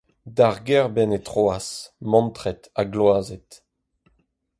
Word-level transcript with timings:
D’ar 0.35 0.55
gêrbenn 0.67 1.15
e 1.17 1.19
troas, 1.27 1.67
mantret 2.09 2.61
ha 2.75 2.83
gloazet. 2.93 3.49